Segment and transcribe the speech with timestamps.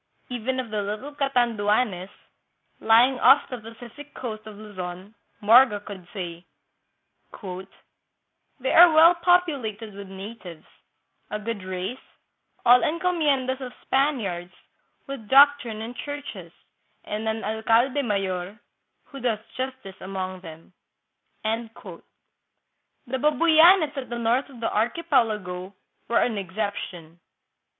[0.29, 2.09] Even of the little Catanduanes,
[2.79, 6.43] lying off the Pacific coast of Luzon, Morga could say,"
[8.59, 10.65] They are well populated with natives,
[11.29, 11.99] a good race,
[12.65, 13.65] all en 156 THREE
[13.99, 14.47] HUNDRED YEARS AGO.
[14.49, 14.53] 157 comiencfas of Spaniards,
[15.05, 16.51] with doctrine and churches,
[17.03, 18.59] and an alcalde mayor,
[19.03, 20.73] who does justice among them."
[21.43, 22.01] The
[23.17, 25.75] Babuyanes at the north of the archipelago
[26.07, 27.19] were an exception.